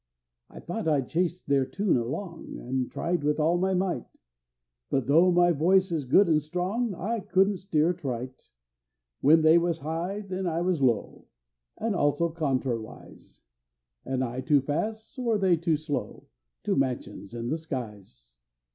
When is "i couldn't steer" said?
6.95-7.91